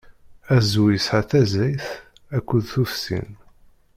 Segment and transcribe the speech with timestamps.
[0.55, 1.83] Azwu yesɛa taẓẓayt
[2.35, 3.29] akked tufsin.